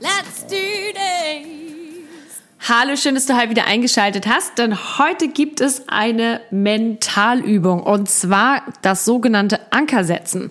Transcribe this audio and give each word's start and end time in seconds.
let's 0.00 0.42
do 0.46 0.56
this! 0.92 2.42
Hallo, 2.68 2.96
schön, 2.96 3.14
dass 3.14 3.26
du 3.26 3.36
heute 3.36 3.50
wieder 3.50 3.64
eingeschaltet 3.66 4.26
hast, 4.26 4.58
denn 4.58 4.76
heute 4.98 5.28
gibt 5.28 5.60
es 5.60 5.88
eine 5.88 6.40
Mentalübung 6.50 7.82
und 7.82 8.10
zwar 8.10 8.62
das 8.82 9.04
sogenannte 9.04 9.60
Ankersetzen. 9.72 10.50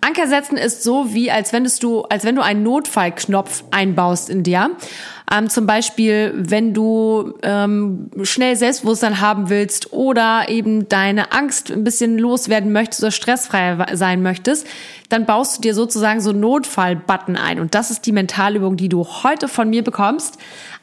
Anker 0.00 0.28
setzen 0.28 0.56
ist 0.56 0.84
so 0.84 1.12
wie, 1.12 1.30
als 1.30 1.52
wenn 1.52 1.68
du, 1.80 2.02
als 2.02 2.24
wenn 2.24 2.36
du 2.36 2.42
einen 2.42 2.62
Notfallknopf 2.62 3.64
einbaust 3.70 4.30
in 4.30 4.42
dir. 4.42 4.70
Ähm, 5.30 5.50
zum 5.50 5.66
Beispiel, 5.66 6.32
wenn 6.34 6.72
du 6.72 7.34
ähm, 7.42 8.10
schnell 8.22 8.56
Selbstbewusstsein 8.56 9.20
haben 9.20 9.50
willst 9.50 9.92
oder 9.92 10.48
eben 10.48 10.88
deine 10.88 11.32
Angst 11.32 11.70
ein 11.70 11.84
bisschen 11.84 12.18
loswerden 12.18 12.72
möchtest 12.72 13.02
oder 13.02 13.10
stressfrei 13.10 13.94
sein 13.94 14.22
möchtest, 14.22 14.66
dann 15.10 15.26
baust 15.26 15.58
du 15.58 15.62
dir 15.62 15.74
sozusagen 15.74 16.20
so 16.20 16.32
Notfall-Button 16.32 17.36
ein. 17.36 17.60
Und 17.60 17.74
das 17.74 17.90
ist 17.90 18.06
die 18.06 18.12
Mentalübung, 18.12 18.76
die 18.76 18.88
du 18.88 19.04
heute 19.04 19.48
von 19.48 19.68
mir 19.68 19.84
bekommst. 19.84 20.38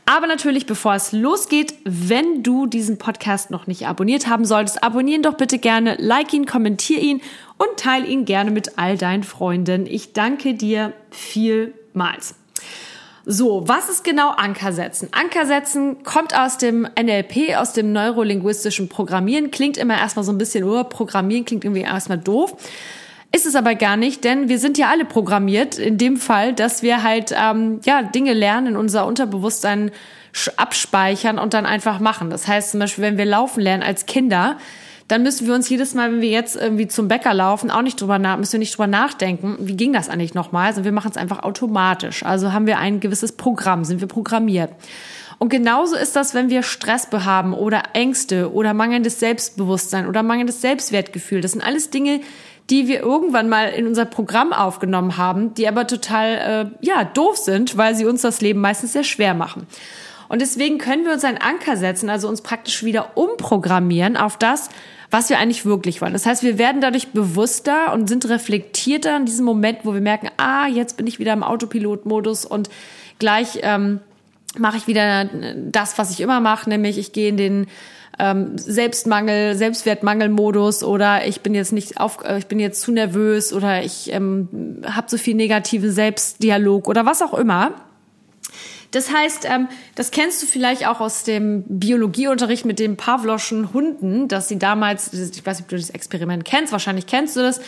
Aber 0.07 0.27
natürlich, 0.27 0.67
bevor 0.67 0.94
es 0.94 1.11
losgeht, 1.11 1.73
wenn 1.83 2.44
du 2.44 2.67
diesen 2.67 3.00
Podcast 3.00 3.50
noch 3.50 3.66
nicht 3.66 3.88
abonniert 3.88 4.27
haben 4.27 4.45
solltest, 4.45 4.83
abonnieren 4.83 5.23
doch 5.23 5.33
bitte 5.33 5.57
gerne, 5.57 5.95
like 5.97 6.31
ihn, 6.31 6.45
kommentier 6.45 7.00
ihn 7.00 7.22
und 7.57 7.77
teile 7.77 8.05
ihn 8.05 8.25
gerne 8.25 8.51
mit 8.51 8.77
all 8.77 8.97
deinen 8.97 9.23
Freunden. 9.23 9.85
Ich 9.85 10.13
danke 10.13 10.53
dir 10.53 10.93
vielmals. 11.11 12.35
So, 13.27 13.67
was 13.67 13.89
ist 13.89 14.03
genau 14.03 14.29
Anker 14.29 14.71
setzen? 14.71 15.09
Anker 15.11 15.47
setzen 15.47 16.03
kommt 16.03 16.37
aus 16.37 16.59
dem 16.59 16.87
NLP, 17.01 17.57
aus 17.57 17.73
dem 17.73 17.91
neurolinguistischen 17.91 18.87
Programmieren. 18.87 19.49
Klingt 19.49 19.77
immer 19.77 19.97
erstmal 19.97 20.23
so 20.23 20.31
ein 20.31 20.37
bisschen, 20.37 20.63
oh, 20.63 20.83
Programmieren 20.83 21.43
klingt 21.43 21.63
irgendwie 21.63 21.81
erstmal 21.81 22.19
doof. 22.19 22.55
Ist 23.31 23.47
es 23.47 23.55
aber 23.55 23.73
gar 23.73 23.97
nicht, 23.97 24.23
denn 24.23 24.47
wir 24.47 24.59
sind 24.59 24.77
ja 24.77 24.89
alle 24.89 25.05
programmiert 25.05 25.79
in 25.79 25.97
dem 25.97 26.17
Fall, 26.17 26.53
dass 26.53 26.83
wir 26.83 27.01
halt 27.01 27.33
ähm, 27.35 27.81
ja 27.83 28.03
Dinge 28.03 28.33
lernen, 28.33 28.67
in 28.67 28.77
unser 28.77 29.07
Unterbewusstsein 29.07 29.91
abspeichern 30.55 31.39
und 31.39 31.53
dann 31.53 31.65
einfach 31.65 31.99
machen. 31.99 32.29
Das 32.29 32.47
heißt 32.47 32.71
zum 32.71 32.79
Beispiel, 32.79 33.03
wenn 33.03 33.17
wir 33.17 33.25
laufen 33.25 33.59
lernen 33.59 33.83
als 33.83 34.05
Kinder, 34.05 34.57
dann 35.07 35.21
müssen 35.21 35.45
wir 35.45 35.53
uns 35.53 35.69
jedes 35.69 35.93
Mal, 35.93 36.11
wenn 36.11 36.21
wir 36.21 36.29
jetzt 36.29 36.55
irgendwie 36.55 36.87
zum 36.87 37.07
Bäcker 37.07 37.33
laufen, 37.33 37.69
auch 37.69 37.83
nicht 37.83 38.01
drüber 38.01 38.17
nach, 38.17 38.37
müssen 38.37 38.53
wir 38.53 38.59
nicht 38.59 38.75
drüber 38.75 38.87
nachdenken, 38.87 39.57
wie 39.59 39.77
ging 39.77 39.93
das 39.93 40.09
eigentlich 40.09 40.33
nochmal, 40.33 40.67
Also 40.67 40.83
wir 40.83 40.91
machen 40.91 41.11
es 41.11 41.17
einfach 41.17 41.43
automatisch. 41.43 42.23
Also 42.23 42.53
haben 42.53 42.65
wir 42.65 42.79
ein 42.79 42.99
gewisses 42.99 43.33
Programm, 43.33 43.85
sind 43.85 44.01
wir 44.01 44.07
programmiert. 44.07 44.71
Und 45.37 45.49
genauso 45.49 45.95
ist 45.95 46.15
das, 46.15 46.33
wenn 46.33 46.49
wir 46.49 46.63
Stress 46.63 47.09
haben 47.11 47.53
oder 47.53 47.83
Ängste 47.93 48.51
oder 48.51 48.73
mangelndes 48.73 49.19
Selbstbewusstsein 49.19 50.07
oder 50.07 50.23
mangelndes 50.23 50.61
Selbstwertgefühl. 50.61 51.41
Das 51.41 51.51
sind 51.51 51.61
alles 51.61 51.89
Dinge, 51.89 52.21
die 52.69 52.87
wir 52.87 53.01
irgendwann 53.01 53.47
mal 53.47 53.69
in 53.69 53.85
unser 53.85 54.05
Programm 54.05 54.53
aufgenommen 54.53 55.17
haben, 55.17 55.53
die 55.53 55.67
aber 55.67 55.85
total 55.85 56.71
äh, 56.81 56.85
ja 56.85 57.03
doof 57.03 57.37
sind, 57.37 57.77
weil 57.77 57.95
sie 57.95 58.05
uns 58.05 58.21
das 58.21 58.41
Leben 58.41 58.61
meistens 58.61 58.93
sehr 58.93 59.03
schwer 59.03 59.33
machen. 59.33 59.67
Und 60.29 60.41
deswegen 60.41 60.79
können 60.79 61.05
wir 61.05 61.13
uns 61.13 61.23
einen 61.23 61.38
Anker 61.38 61.77
setzen, 61.77 62.09
also 62.09 62.27
uns 62.27 62.41
praktisch 62.41 62.83
wieder 62.83 63.15
umprogrammieren 63.15 64.17
auf 64.17 64.38
das, 64.38 64.69
was 65.11 65.29
wir 65.29 65.39
eigentlich 65.39 65.66
wirklich 65.66 66.01
wollen. 66.01 66.13
Das 66.13 66.25
heißt, 66.25 66.43
wir 66.43 66.57
werden 66.57 66.81
dadurch 66.81 67.09
bewusster 67.09 67.93
und 67.93 68.07
sind 68.07 68.27
reflektierter 68.29 69.17
in 69.17 69.25
diesem 69.25 69.45
Moment, 69.45 69.79
wo 69.83 69.93
wir 69.93 70.01
merken, 70.01 70.29
ah, 70.38 70.67
jetzt 70.67 70.97
bin 70.97 71.07
ich 71.07 71.19
wieder 71.19 71.33
im 71.33 71.43
Autopilot-Modus 71.43 72.45
und 72.45 72.69
gleich 73.19 73.59
ähm, 73.61 73.99
mache 74.57 74.77
ich 74.77 74.88
wieder 74.88 75.29
das, 75.55 75.97
was 75.97 76.11
ich 76.11 76.21
immer 76.21 76.39
mache, 76.39 76.69
nämlich 76.69 76.97
ich 76.97 77.13
gehe 77.13 77.29
in 77.29 77.38
den 77.38 77.67
ähm, 78.17 78.57
Selbstmangel, 78.57 79.55
Selbstwertmangelmodus 79.55 80.83
oder 80.83 81.27
ich 81.27 81.41
bin 81.41 81.53
jetzt 81.53 81.73
nicht 81.73 81.99
auf, 81.99 82.23
äh, 82.23 82.38
ich 82.38 82.47
bin 82.47 82.59
jetzt 82.59 82.81
zu 82.81 82.91
nervös 82.91 83.51
oder 83.53 83.83
ich 83.83 84.11
ähm, 84.13 84.81
habe 84.85 85.09
so 85.09 85.17
viel 85.17 85.35
negativen 85.35 85.91
Selbstdialog 85.91 86.88
oder 86.88 87.05
was 87.05 87.21
auch 87.21 87.33
immer. 87.33 87.73
Das 88.95 89.11
heißt, 89.11 89.44
ähm, 89.44 89.67
das 89.95 90.11
kennst 90.11 90.41
du 90.41 90.47
vielleicht 90.47 90.88
auch 90.88 91.01
aus 91.01 91.25
dem 91.25 91.66
Biologieunterricht 91.67 92.63
mit 92.63 92.79
den 92.79 92.95
Pavloschen 92.95 93.73
Hunden, 93.73 94.29
dass 94.29 94.47
sie 94.47 94.57
damals, 94.57 95.11
ich 95.11 95.45
weiß 95.45 95.57
nicht, 95.57 95.66
ob 95.66 95.69
du 95.69 95.75
das 95.75 95.89
Experiment 95.89 96.45
kennst, 96.45 96.72
wahrscheinlich 96.72 97.06
kennst 97.06 97.35
du 97.35 97.41
das, 97.41 97.59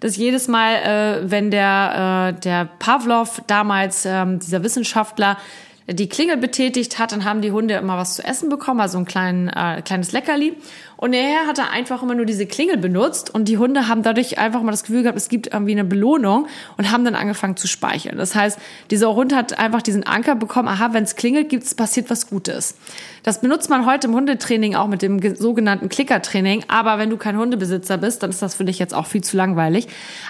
dass 0.00 0.18
jedes 0.18 0.46
Mal, 0.46 0.74
äh, 0.74 1.30
wenn 1.30 1.50
der, 1.50 2.34
äh, 2.36 2.40
der 2.40 2.68
Pavlov 2.78 3.40
damals, 3.46 4.04
ähm, 4.04 4.40
dieser 4.40 4.62
Wissenschaftler, 4.62 5.38
die 5.86 6.08
Klingel 6.08 6.36
betätigt 6.36 6.98
hat, 6.98 7.12
dann 7.12 7.24
haben 7.24 7.40
die 7.40 7.52
Hunde 7.52 7.74
immer 7.74 7.96
was 7.96 8.16
zu 8.16 8.24
essen 8.24 8.50
bekommen, 8.50 8.80
also 8.80 8.98
ein 8.98 9.06
klein, 9.06 9.48
äh, 9.48 9.80
kleines 9.82 10.12
Leckerli. 10.12 10.54
Und 11.04 11.12
Herr 11.12 11.46
hat 11.46 11.60
einfach 11.60 12.02
immer 12.02 12.14
nur 12.14 12.24
diese 12.24 12.46
Klingel 12.46 12.78
benutzt 12.78 13.28
und 13.28 13.46
die 13.46 13.58
Hunde 13.58 13.88
haben 13.88 14.02
dadurch 14.02 14.38
einfach 14.38 14.62
mal 14.62 14.70
das 14.70 14.84
Gefühl 14.84 15.02
gehabt, 15.02 15.18
es 15.18 15.28
gibt 15.28 15.52
irgendwie 15.52 15.72
eine 15.72 15.84
Belohnung 15.84 16.46
und 16.78 16.90
haben 16.90 17.04
dann 17.04 17.14
angefangen 17.14 17.58
zu 17.58 17.66
speichern. 17.66 18.16
Das 18.16 18.34
heißt, 18.34 18.58
dieser 18.90 19.14
Hund 19.14 19.34
hat 19.34 19.58
einfach 19.58 19.82
diesen 19.82 20.06
Anker 20.06 20.34
bekommen, 20.34 20.66
aha, 20.66 20.94
wenn 20.94 21.04
es 21.04 21.14
klingelt, 21.14 21.50
gibt's, 21.50 21.74
passiert 21.74 22.08
was 22.08 22.30
Gutes. 22.30 22.76
Das 23.22 23.42
benutzt 23.42 23.68
man 23.68 23.84
heute 23.84 24.06
im 24.06 24.14
Hundetraining 24.14 24.76
auch 24.76 24.86
mit 24.86 25.02
dem 25.02 25.20
sogenannten 25.36 25.90
Klickertraining. 25.90 26.64
Aber 26.68 26.98
wenn 26.98 27.10
du 27.10 27.18
kein 27.18 27.36
Hundebesitzer 27.36 27.98
bist, 27.98 28.22
dann 28.22 28.30
ist 28.30 28.40
das 28.40 28.54
für 28.54 28.64
dich 28.64 28.78
jetzt 28.78 28.94
auch 28.94 29.06
viel 29.06 29.22
zu 29.22 29.36
langweilig. 29.36 29.88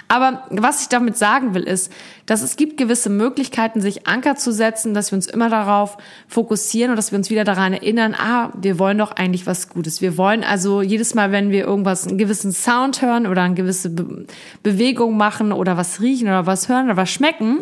Aber 0.09 0.43
was 0.49 0.81
ich 0.81 0.89
damit 0.89 1.17
sagen 1.17 1.53
will, 1.53 1.63
ist, 1.63 1.91
dass 2.25 2.41
es 2.41 2.55
gibt 2.55 2.77
gewisse 2.77 3.09
Möglichkeiten, 3.09 3.81
sich 3.81 4.07
Anker 4.07 4.35
zu 4.35 4.51
setzen, 4.51 4.93
dass 4.93 5.11
wir 5.11 5.17
uns 5.17 5.27
immer 5.27 5.49
darauf 5.49 5.97
fokussieren 6.27 6.91
und 6.91 6.95
dass 6.97 7.11
wir 7.11 7.17
uns 7.17 7.29
wieder 7.29 7.43
daran 7.43 7.73
erinnern, 7.73 8.13
ah, 8.13 8.51
wir 8.55 8.79
wollen 8.79 8.97
doch 8.97 9.11
eigentlich 9.11 9.45
was 9.45 9.69
Gutes. 9.69 10.01
Wir 10.01 10.17
wollen 10.17 10.43
also 10.43 10.64
jedes 10.81 11.15
Mal, 11.15 11.31
wenn 11.31 11.51
wir 11.51 11.65
irgendwas, 11.65 12.07
einen 12.07 12.17
gewissen 12.17 12.51
Sound 12.51 13.01
hören 13.01 13.27
oder 13.27 13.43
eine 13.43 13.55
gewisse 13.55 13.89
Be 13.89 14.25
Bewegung 14.63 15.17
machen 15.17 15.51
oder 15.51 15.77
was 15.77 16.01
riechen 16.01 16.27
oder 16.27 16.45
was 16.45 16.69
hören 16.69 16.85
oder 16.85 16.97
was 16.97 17.11
schmecken, 17.11 17.59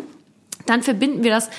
dann 0.66 0.82
verbinden 0.82 1.24
wir 1.24 1.30
das 1.30 1.50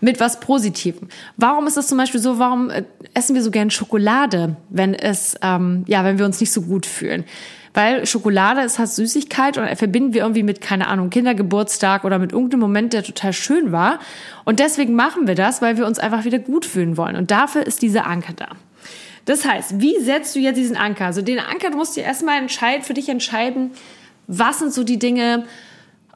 mit 0.00 0.20
was 0.20 0.40
Positivem. 0.40 1.08
Warum 1.36 1.66
ist 1.66 1.76
das 1.76 1.88
zum 1.88 1.98
Beispiel 1.98 2.20
so? 2.20 2.38
Warum 2.38 2.70
äh, 2.70 2.84
essen 3.14 3.34
wir 3.34 3.42
so 3.42 3.50
gern 3.50 3.70
Schokolade, 3.70 4.56
wenn 4.68 4.94
es 4.94 5.36
ähm, 5.42 5.84
ja, 5.86 6.04
wenn 6.04 6.18
wir 6.18 6.24
uns 6.26 6.40
nicht 6.40 6.52
so 6.52 6.62
gut 6.62 6.86
fühlen? 6.86 7.24
Weil 7.72 8.04
Schokolade 8.04 8.62
ist 8.62 8.78
halt 8.78 8.88
Süßigkeit 8.88 9.56
und 9.56 9.68
verbinden 9.76 10.12
wir 10.12 10.22
irgendwie 10.22 10.42
mit, 10.42 10.60
keine 10.60 10.88
Ahnung, 10.88 11.08
Kindergeburtstag 11.10 12.04
oder 12.04 12.18
mit 12.18 12.32
irgendeinem 12.32 12.60
Moment, 12.60 12.92
der 12.92 13.04
total 13.04 13.32
schön 13.32 13.70
war. 13.70 14.00
Und 14.44 14.58
deswegen 14.58 14.94
machen 14.94 15.28
wir 15.28 15.36
das, 15.36 15.62
weil 15.62 15.76
wir 15.76 15.86
uns 15.86 16.00
einfach 16.00 16.24
wieder 16.24 16.40
gut 16.40 16.66
fühlen 16.66 16.96
wollen. 16.96 17.14
Und 17.14 17.30
dafür 17.30 17.64
ist 17.64 17.82
dieser 17.82 18.06
Anker 18.06 18.32
da. 18.34 18.48
Das 19.24 19.44
heißt, 19.44 19.80
wie 19.80 19.98
setzt 20.00 20.34
du 20.34 20.40
jetzt 20.40 20.56
diesen 20.56 20.76
Anker? 20.76 21.06
Also 21.06 21.22
den 21.22 21.38
Anker, 21.38 21.70
du 21.70 21.76
musst 21.76 21.96
dir 21.96 22.04
erstmal 22.04 22.38
entscheiden, 22.38 22.82
für 22.82 22.94
dich 22.94 23.08
entscheiden, 23.08 23.72
was 24.26 24.60
sind 24.60 24.72
so 24.72 24.84
die 24.84 24.98
Dinge, 24.98 25.44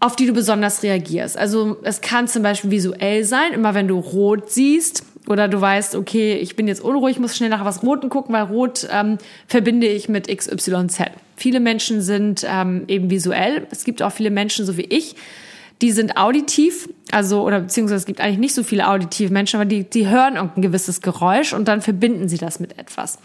auf 0.00 0.16
die 0.16 0.26
du 0.26 0.32
besonders 0.32 0.82
reagierst. 0.82 1.36
Also 1.36 1.78
es 1.82 2.00
kann 2.00 2.28
zum 2.28 2.42
Beispiel 2.42 2.70
visuell 2.70 3.24
sein, 3.24 3.52
immer 3.52 3.74
wenn 3.74 3.88
du 3.88 3.98
rot 3.98 4.50
siehst 4.50 5.04
oder 5.26 5.48
du 5.48 5.60
weißt, 5.60 5.94
okay, 5.94 6.34
ich 6.34 6.56
bin 6.56 6.68
jetzt 6.68 6.82
unruhig, 6.82 7.18
muss 7.18 7.36
schnell 7.36 7.48
nach 7.48 7.64
was 7.64 7.82
Roten 7.82 8.10
gucken, 8.10 8.34
weil 8.34 8.42
Rot 8.42 8.86
ähm, 8.92 9.18
verbinde 9.46 9.86
ich 9.86 10.08
mit 10.08 10.28
XYZ. 10.28 10.98
Viele 11.36 11.60
Menschen 11.60 12.02
sind 12.02 12.44
ähm, 12.46 12.84
eben 12.88 13.10
visuell. 13.10 13.66
Es 13.70 13.84
gibt 13.84 14.02
auch 14.02 14.12
viele 14.12 14.30
Menschen, 14.30 14.66
so 14.66 14.76
wie 14.76 14.82
ich, 14.82 15.16
die 15.82 15.92
sind 15.92 16.16
auditiv, 16.16 16.88
also 17.10 17.42
oder 17.42 17.60
beziehungsweise 17.60 17.98
es 17.98 18.06
gibt 18.06 18.20
eigentlich 18.20 18.38
nicht 18.38 18.54
so 18.54 18.62
viele 18.62 18.88
auditive 18.88 19.32
Menschen, 19.32 19.56
aber 19.56 19.64
die, 19.64 19.84
die 19.84 20.08
hören 20.08 20.36
irgendein 20.36 20.62
gewisses 20.62 21.00
Geräusch 21.00 21.52
und 21.52 21.66
dann 21.66 21.80
verbinden 21.80 22.28
sie 22.28 22.38
das 22.38 22.60
mit 22.60 22.78
etwas. 22.78 23.18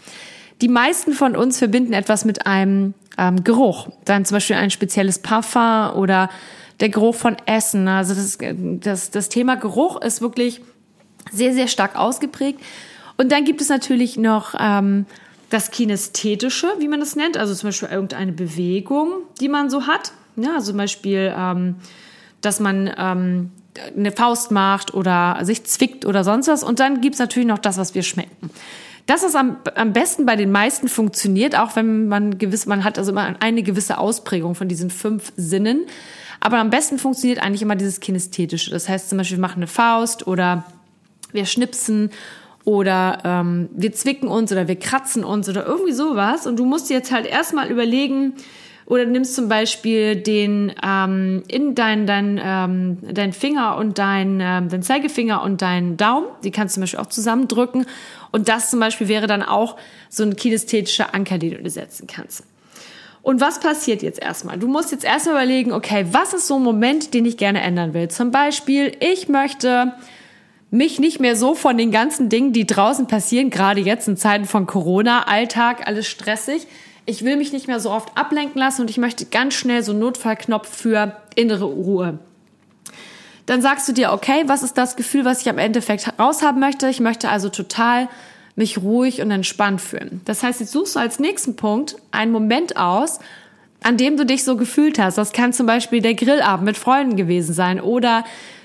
Die 0.60 0.68
meisten 0.68 1.12
von 1.12 1.36
uns 1.36 1.58
verbinden 1.58 1.92
etwas 1.92 2.24
mit 2.24 2.46
einem 2.46 2.94
ähm, 3.16 3.44
Geruch, 3.44 3.88
dann 4.04 4.24
zum 4.24 4.36
Beispiel 4.36 4.56
ein 4.56 4.70
spezielles 4.70 5.20
Parfum 5.20 5.96
oder 5.96 6.28
der 6.80 6.88
Geruch 6.88 7.14
von 7.14 7.36
Essen. 7.46 7.88
Also 7.88 8.14
das, 8.14 8.38
das, 8.80 9.10
das 9.10 9.28
Thema 9.28 9.56
Geruch 9.56 10.00
ist 10.00 10.20
wirklich 10.20 10.60
sehr, 11.30 11.52
sehr 11.54 11.68
stark 11.68 11.96
ausgeprägt. 11.96 12.60
Und 13.16 13.32
dann 13.32 13.44
gibt 13.44 13.60
es 13.60 13.68
natürlich 13.68 14.16
noch 14.16 14.54
ähm, 14.58 15.06
das 15.50 15.70
Kinästhetische, 15.70 16.68
wie 16.78 16.88
man 16.88 17.00
das 17.00 17.16
nennt, 17.16 17.36
also 17.36 17.54
zum 17.54 17.68
Beispiel 17.68 17.88
irgendeine 17.90 18.32
Bewegung, 18.32 19.12
die 19.40 19.48
man 19.48 19.68
so 19.68 19.86
hat. 19.86 20.12
Ja, 20.36 20.58
zum 20.60 20.76
Beispiel, 20.76 21.34
ähm, 21.36 21.76
dass 22.40 22.60
man 22.60 22.90
ähm, 22.96 23.50
eine 23.96 24.12
Faust 24.12 24.50
macht 24.50 24.94
oder 24.94 25.38
sich 25.42 25.64
zwickt 25.64 26.04
oder 26.04 26.24
sonst 26.24 26.48
was. 26.48 26.62
Und 26.62 26.80
dann 26.80 27.00
gibt's 27.00 27.18
natürlich 27.18 27.48
noch 27.48 27.58
das, 27.58 27.78
was 27.78 27.94
wir 27.94 28.02
schmecken. 28.02 28.50
Das 29.06 29.22
ist 29.22 29.34
am, 29.34 29.56
am 29.74 29.92
besten 29.92 30.26
bei 30.26 30.36
den 30.36 30.52
meisten 30.52 30.88
funktioniert, 30.88 31.56
auch 31.56 31.74
wenn 31.74 32.08
man 32.08 32.38
gewiss, 32.38 32.66
man 32.66 32.84
hat 32.84 32.98
also 32.98 33.10
immer 33.12 33.34
eine 33.40 33.62
gewisse 33.62 33.98
Ausprägung 33.98 34.54
von 34.54 34.68
diesen 34.68 34.90
fünf 34.90 35.32
Sinnen. 35.36 35.86
Aber 36.40 36.58
am 36.58 36.70
besten 36.70 36.98
funktioniert 36.98 37.42
eigentlich 37.42 37.62
immer 37.62 37.76
dieses 37.76 38.00
Kinästhetische. 38.00 38.70
Das 38.70 38.88
heißt 38.88 39.08
zum 39.08 39.18
Beispiel, 39.18 39.38
wir 39.38 39.42
machen 39.42 39.58
eine 39.58 39.66
Faust 39.66 40.26
oder 40.26 40.64
wir 41.32 41.44
schnipsen 41.44 42.10
oder 42.64 43.18
ähm, 43.24 43.68
wir 43.72 43.92
zwicken 43.92 44.28
uns 44.28 44.52
oder 44.52 44.68
wir 44.68 44.76
kratzen 44.76 45.24
uns 45.24 45.48
oder 45.48 45.66
irgendwie 45.66 45.92
sowas. 45.92 46.46
Und 46.46 46.58
du 46.58 46.64
musst 46.64 46.88
jetzt 46.90 47.12
halt 47.12 47.26
erstmal 47.26 47.70
überlegen, 47.70 48.34
oder 48.90 49.06
nimmst 49.06 49.36
zum 49.36 49.48
Beispiel 49.48 50.16
den 50.16 50.74
ähm, 50.84 51.44
in 51.46 51.76
dein, 51.76 52.08
dein, 52.08 52.40
ähm, 52.42 52.98
dein 53.02 53.32
Finger 53.32 53.76
und 53.76 53.98
dein, 53.98 54.40
ähm, 54.42 54.68
dein 54.68 54.82
Zeigefinger 54.82 55.44
und 55.44 55.62
deinen 55.62 55.96
Daumen. 55.96 56.26
Die 56.42 56.50
kannst 56.50 56.74
du 56.74 56.78
zum 56.78 56.82
Beispiel 56.82 56.98
auch 56.98 57.06
zusammendrücken. 57.06 57.86
Und 58.32 58.48
das 58.48 58.68
zum 58.68 58.80
Beispiel 58.80 59.06
wäre 59.06 59.28
dann 59.28 59.44
auch 59.44 59.76
so 60.08 60.24
ein 60.24 60.34
kinästhetischer 60.34 61.14
Anker, 61.14 61.38
den 61.38 61.62
du 61.62 61.70
setzen 61.70 62.08
kannst. 62.08 62.42
Und 63.22 63.40
was 63.40 63.60
passiert 63.60 64.02
jetzt 64.02 64.20
erstmal? 64.20 64.58
Du 64.58 64.66
musst 64.66 64.90
jetzt 64.90 65.04
erstmal 65.04 65.36
überlegen, 65.36 65.72
okay, 65.72 66.06
was 66.10 66.34
ist 66.34 66.48
so 66.48 66.56
ein 66.56 66.64
Moment, 66.64 67.14
den 67.14 67.24
ich 67.26 67.36
gerne 67.36 67.60
ändern 67.60 67.94
will? 67.94 68.08
Zum 68.08 68.32
Beispiel, 68.32 68.96
ich 68.98 69.28
möchte 69.28 69.94
mich 70.72 70.98
nicht 70.98 71.20
mehr 71.20 71.36
so 71.36 71.54
von 71.54 71.78
den 71.78 71.92
ganzen 71.92 72.28
Dingen, 72.28 72.52
die 72.52 72.66
draußen 72.66 73.06
passieren, 73.06 73.50
gerade 73.50 73.82
jetzt 73.82 74.08
in 74.08 74.16
Zeiten 74.16 74.46
von 74.46 74.66
Corona, 74.66 75.28
Alltag, 75.28 75.86
alles 75.86 76.08
stressig. 76.08 76.66
Ich 77.06 77.24
will 77.24 77.36
mich 77.36 77.52
nicht 77.52 77.66
mehr 77.66 77.80
so 77.80 77.90
oft 77.90 78.16
ablenken 78.16 78.58
lassen 78.58 78.82
und 78.82 78.90
ich 78.90 78.98
möchte 78.98 79.26
ganz 79.26 79.54
schnell 79.54 79.82
so 79.82 79.92
einen 79.92 80.00
Notfallknopf 80.00 80.68
für 80.68 81.16
innere 81.34 81.64
Ruhe. 81.64 82.18
Dann 83.46 83.62
sagst 83.62 83.88
du 83.88 83.92
dir, 83.92 84.12
okay, 84.12 84.44
was 84.46 84.62
ist 84.62 84.78
das 84.78 84.96
Gefühl, 84.96 85.24
was 85.24 85.40
ich 85.40 85.48
am 85.48 85.58
Endeffekt 85.58 86.12
raushaben 86.18 86.60
möchte? 86.60 86.88
Ich 86.88 87.00
möchte 87.00 87.28
also 87.28 87.48
total 87.48 88.08
mich 88.54 88.78
ruhig 88.78 89.22
und 89.22 89.30
entspannt 89.30 89.80
fühlen. 89.80 90.20
Das 90.24 90.42
heißt, 90.42 90.60
jetzt 90.60 90.72
suchst 90.72 90.94
du 90.94 91.00
als 91.00 91.18
nächsten 91.18 91.56
Punkt 91.56 91.96
einen 92.12 92.30
Moment 92.30 92.76
aus, 92.76 93.18
an 93.82 93.96
dem 93.96 94.16
du 94.16 94.26
dich 94.26 94.44
so 94.44 94.56
gefühlt 94.56 94.98
hast. 94.98 95.18
Das 95.18 95.32
kann 95.32 95.52
zum 95.52 95.66
Beispiel 95.66 96.00
der 96.00 96.14
Grillabend 96.14 96.64
mit 96.64 96.76
Freunden 96.76 97.16
gewesen 97.16 97.54
sein 97.54 97.80
oder 97.80 98.24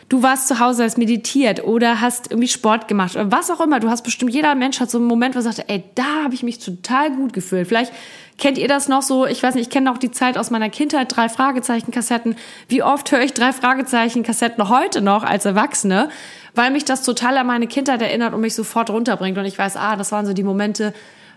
du 0.10 0.22
warst 0.22 0.48
zu 0.48 0.60
Hause, 0.60 0.84
hast 0.84 0.98
meditiert 0.98 1.63
oder 1.63 2.02
hast 2.02 2.31
irgendwie 2.31 2.48
Sport 2.48 2.88
gemacht 2.88 3.16
oder 3.16 3.31
was 3.31 3.50
auch 3.50 3.60
immer. 3.60 3.80
Du 3.80 3.90
hast 3.90 4.04
bestimmt, 4.04 4.34
jeder 4.34 4.54
Mensch 4.56 4.80
hat 4.80 4.92
so 4.92 4.98
einen 4.98 5.07
Moment, 5.07 5.36
wo 5.36 5.40
er 5.40 5.44
sagt, 5.44 5.63
ey, 5.68 5.84
da 5.96 6.24
habe 6.24 6.34
ich 6.34 6.44
mich 6.44 6.60
total 6.60 7.12
gut 7.12 7.34
gefühlt. 7.34 7.68
Vielleicht 7.68 7.92
kennt 8.38 8.57
ihr 8.57 8.68
das 8.68 8.88
noch 8.88 9.02
so, 9.02 9.25
ich 9.25 9.42
weiß 9.42 9.56
nicht, 9.56 9.68
ich 9.68 9.69
kenne 9.69 9.92
auch 9.92 9.98
die 9.98 10.12
Zeit 10.12 10.38
aus 10.38 10.52
meiner 10.52 10.69
Kindheit, 10.69 11.16
drei 11.16 11.30
Fragezeichen-Kassetten. 11.30 12.36
Wie 12.68 12.84
oft 12.84 13.12
höre 13.12 13.22
ich 13.22 13.34
drei 13.34 13.52
Fragezeichen-Kassetten 13.52 14.69
heute 14.69 15.02
noch 15.02 15.24
als 15.24 15.46
Erwachsene? 15.46 16.10
Weil 16.54 16.72
mich 16.72 16.86
das 16.86 17.04
total 17.04 17.38
an 17.38 17.48
meine 17.48 17.68
Kindheit 17.68 18.01
erinnert 18.01 18.34
und 18.34 18.42
mich 18.42 18.56
sofort 18.56 18.90
runterbringt. 18.90 19.38
Und 19.38 19.46
ich 19.46 19.58
weiß, 19.58 19.75
ah, 19.75 19.96
das 19.96 20.12
waren 20.12 20.25
so 20.25 20.34
die 20.34 20.44
Momente, 20.44 20.94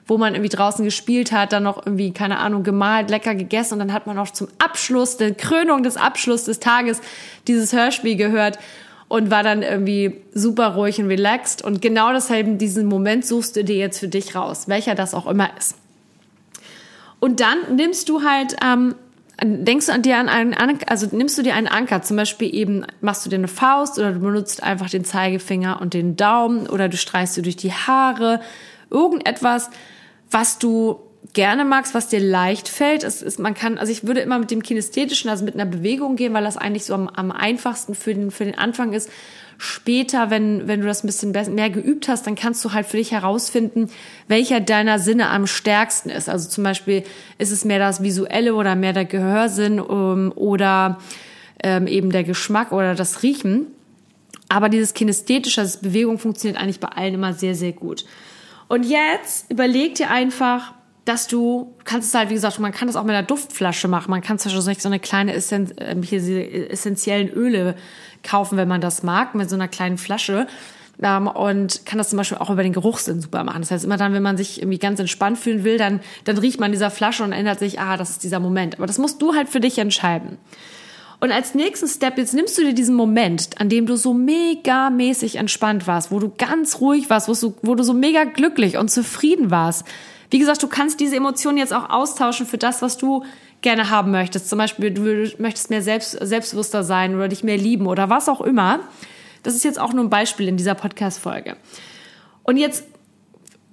wo 0.08 0.18
man 0.18 0.34
irgendwie 0.34 0.48
draußen 0.48 0.84
gespielt 0.84 1.30
hat, 1.30 1.52
dann 1.52 1.62
noch 1.62 1.86
irgendwie, 1.86 2.12
keine 2.12 2.38
Ahnung, 2.38 2.64
gemalt, 2.64 3.10
lecker 3.10 3.34
gegessen 3.34 3.74
und 3.74 3.78
dann 3.80 3.92
hat 3.92 4.06
man 4.06 4.16
noch 4.16 4.30
zum 4.30 4.48
Abschluss, 4.58 5.18
der 5.18 5.34
Krönung 5.34 5.82
des 5.82 5.96
Abschlusses 5.96 6.46
des 6.46 6.60
Tages 6.60 7.00
dieses 7.46 7.72
Hörspiel 7.72 8.16
gehört 8.16 8.58
und 9.08 9.30
war 9.30 9.42
dann 9.42 9.62
irgendwie 9.62 10.16
super 10.34 10.74
ruhig 10.74 10.98
und 10.98 11.08
relaxed. 11.08 11.62
Und 11.62 11.82
genau 11.82 12.12
deshalb 12.12 12.58
diesen 12.58 12.86
Moment 12.86 13.24
suchst 13.24 13.56
du 13.56 13.64
dir 13.64 13.76
jetzt 13.76 13.98
für 13.98 14.08
dich 14.08 14.34
raus, 14.34 14.68
welcher 14.68 14.94
das 14.94 15.14
auch 15.14 15.26
immer 15.26 15.50
ist. 15.58 15.76
Und 17.20 17.40
dann 17.40 17.76
nimmst 17.76 18.08
du 18.08 18.22
halt, 18.22 18.56
ähm, 18.64 18.94
denkst 19.42 19.86
du 19.86 19.92
an 19.92 20.02
dir 20.02 20.18
an 20.18 20.28
einen, 20.28 20.54
Anker, 20.54 20.90
also 20.90 21.08
nimmst 21.10 21.36
du 21.36 21.42
dir 21.42 21.54
einen 21.54 21.68
Anker, 21.68 22.02
zum 22.02 22.16
Beispiel 22.16 22.54
eben 22.54 22.84
machst 23.00 23.26
du 23.26 23.30
dir 23.30 23.36
eine 23.36 23.48
Faust 23.48 23.98
oder 23.98 24.12
du 24.12 24.20
benutzt 24.20 24.62
einfach 24.62 24.88
den 24.88 25.04
Zeigefinger 25.04 25.80
und 25.80 25.94
den 25.94 26.16
Daumen 26.16 26.66
oder 26.66 26.88
du 26.88 26.96
streichst 26.96 27.36
du 27.36 27.42
durch 27.42 27.56
die 27.56 27.72
Haare, 27.72 28.40
irgendetwas, 28.90 29.70
was 30.30 30.58
du 30.58 31.00
gerne 31.32 31.64
magst, 31.64 31.94
was 31.94 32.08
dir 32.08 32.20
leicht 32.20 32.68
fällt. 32.68 33.04
Es 33.04 33.22
ist, 33.22 33.38
man 33.38 33.54
kann, 33.54 33.78
also 33.78 33.92
ich 33.92 34.06
würde 34.06 34.20
immer 34.20 34.38
mit 34.38 34.50
dem 34.50 34.62
kinästhetischen, 34.62 35.30
also 35.30 35.44
mit 35.44 35.54
einer 35.54 35.66
Bewegung 35.66 36.16
gehen, 36.16 36.32
weil 36.32 36.44
das 36.44 36.56
eigentlich 36.56 36.84
so 36.84 36.94
am, 36.94 37.08
am 37.08 37.30
einfachsten 37.30 37.94
für 37.94 38.14
den, 38.14 38.30
für 38.30 38.44
den 38.44 38.56
Anfang 38.56 38.92
ist. 38.92 39.10
Später, 39.60 40.30
wenn, 40.30 40.68
wenn 40.68 40.80
du 40.80 40.86
das 40.86 41.02
ein 41.02 41.08
bisschen 41.08 41.32
mehr 41.32 41.70
geübt 41.70 42.08
hast, 42.08 42.26
dann 42.26 42.36
kannst 42.36 42.64
du 42.64 42.72
halt 42.72 42.86
für 42.86 42.96
dich 42.96 43.10
herausfinden, 43.10 43.90
welcher 44.28 44.60
deiner 44.60 45.00
Sinne 45.00 45.30
am 45.30 45.48
stärksten 45.48 46.10
ist. 46.10 46.28
Also 46.28 46.48
zum 46.48 46.62
Beispiel 46.62 47.02
ist 47.38 47.50
es 47.50 47.64
mehr 47.64 47.80
das 47.80 48.02
Visuelle 48.02 48.54
oder 48.54 48.76
mehr 48.76 48.92
der 48.92 49.04
Gehörsinn 49.04 49.80
um, 49.80 50.32
oder 50.36 50.98
ähm, 51.62 51.88
eben 51.88 52.10
der 52.10 52.22
Geschmack 52.22 52.70
oder 52.70 52.94
das 52.94 53.24
Riechen. 53.24 53.66
Aber 54.48 54.68
dieses 54.68 54.94
kinästhetische, 54.94 55.60
also 55.60 55.80
Bewegung 55.82 56.18
funktioniert 56.18 56.60
eigentlich 56.60 56.80
bei 56.80 56.88
allen 56.88 57.14
immer 57.14 57.34
sehr, 57.34 57.56
sehr 57.56 57.72
gut. 57.72 58.04
Und 58.68 58.84
jetzt 58.84 59.50
überleg 59.50 59.94
dir 59.94 60.10
einfach, 60.10 60.74
dass 61.04 61.26
du 61.26 61.74
kannst 61.84 62.08
es 62.08 62.14
halt, 62.14 62.28
wie 62.28 62.34
gesagt, 62.34 62.58
man 62.58 62.72
kann 62.72 62.86
das 62.86 62.96
auch 62.96 63.02
mit 63.02 63.14
einer 63.14 63.26
Duftflasche 63.26 63.88
machen. 63.88 64.10
Man 64.10 64.20
kann 64.20 64.38
zum 64.38 64.52
Beispiel 64.52 64.80
so 64.80 64.88
eine 64.88 65.00
kleine 65.00 65.32
Essen, 65.32 65.76
äh, 65.78 65.96
hier 66.02 66.20
diese 66.20 66.70
essentiellen 66.70 67.30
Öle 67.30 67.76
kaufen, 68.22 68.58
wenn 68.58 68.68
man 68.68 68.82
das 68.82 69.02
mag, 69.02 69.34
mit 69.34 69.48
so 69.48 69.56
einer 69.56 69.68
kleinen 69.68 69.96
Flasche. 69.96 70.46
Ähm, 71.02 71.26
und 71.28 71.86
kann 71.86 71.96
das 71.96 72.10
zum 72.10 72.18
Beispiel 72.18 72.38
auch 72.38 72.50
über 72.50 72.62
den 72.62 72.74
Geruchssinn 72.74 73.22
super 73.22 73.42
machen. 73.42 73.62
Das 73.62 73.70
heißt, 73.70 73.84
immer 73.84 73.96
dann, 73.96 74.12
wenn 74.12 74.22
man 74.22 74.36
sich 74.36 74.60
irgendwie 74.60 74.78
ganz 74.78 75.00
entspannt 75.00 75.38
fühlen 75.38 75.64
will, 75.64 75.78
dann, 75.78 76.00
dann 76.24 76.36
riecht 76.36 76.60
man 76.60 76.72
dieser 76.72 76.90
Flasche 76.90 77.24
und 77.24 77.32
erinnert 77.32 77.58
sich, 77.58 77.80
ah, 77.80 77.96
das 77.96 78.10
ist 78.10 78.24
dieser 78.24 78.40
Moment. 78.40 78.76
Aber 78.76 78.86
das 78.86 78.98
musst 78.98 79.22
du 79.22 79.34
halt 79.34 79.48
für 79.48 79.60
dich 79.60 79.78
entscheiden. 79.78 80.36
Und 81.20 81.32
als 81.32 81.54
nächsten 81.54 81.88
Step, 81.88 82.16
jetzt 82.16 82.32
nimmst 82.32 82.56
du 82.58 82.62
dir 82.62 82.74
diesen 82.74 82.94
Moment, 82.94 83.50
an 83.60 83.68
dem 83.68 83.86
du 83.86 83.96
so 83.96 84.14
mega 84.14 84.88
mäßig 84.90 85.36
entspannt 85.36 85.86
warst, 85.88 86.12
wo 86.12 86.20
du 86.20 86.32
ganz 86.36 86.80
ruhig 86.80 87.10
warst, 87.10 87.28
wo 87.28 87.34
du, 87.34 87.54
wo 87.62 87.74
du 87.74 87.82
so 87.82 87.92
mega 87.92 88.24
glücklich 88.24 88.76
und 88.76 88.88
zufrieden 88.88 89.50
warst. 89.50 89.84
Wie 90.30 90.38
gesagt, 90.38 90.62
du 90.62 90.68
kannst 90.68 91.00
diese 91.00 91.16
Emotionen 91.16 91.58
jetzt 91.58 91.72
auch 91.72 91.90
austauschen 91.90 92.46
für 92.46 92.58
das, 92.58 92.82
was 92.82 92.98
du 92.98 93.24
gerne 93.62 93.90
haben 93.90 94.12
möchtest. 94.12 94.48
Zum 94.48 94.58
Beispiel, 94.58 94.92
du 94.92 95.32
möchtest 95.38 95.70
mehr 95.70 95.82
selbst, 95.82 96.12
selbstbewusster 96.12 96.84
sein 96.84 97.16
oder 97.16 97.26
dich 97.26 97.42
mehr 97.42 97.56
lieben 97.56 97.86
oder 97.86 98.08
was 98.10 98.28
auch 98.28 98.40
immer. 98.40 98.80
Das 99.42 99.56
ist 99.56 99.64
jetzt 99.64 99.80
auch 99.80 99.92
nur 99.92 100.04
ein 100.04 100.10
Beispiel 100.10 100.46
in 100.46 100.56
dieser 100.56 100.74
Podcast-Folge. 100.74 101.56
Und 102.44 102.58
jetzt 102.58 102.84